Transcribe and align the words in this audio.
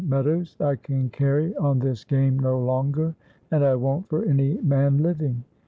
Meadows, 0.03 0.57
I 0.59 0.77
can 0.77 1.09
carry 1.11 1.55
on 1.57 1.77
this 1.77 2.03
game 2.03 2.39
no 2.39 2.57
longer, 2.59 3.13
and 3.51 3.63
I 3.63 3.75
won't 3.75 4.09
for 4.09 4.25
any 4.25 4.55
man 4.61 4.97
living!" 5.03 5.43